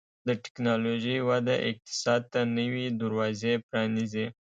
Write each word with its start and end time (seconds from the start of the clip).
د 0.27 0.29
ټکنالوژۍ 0.43 1.17
وده 1.29 1.55
اقتصاد 1.69 2.21
ته 2.33 2.39
نوي 2.57 2.85
دروازې 3.01 3.53
پرانیزي. 3.67 4.25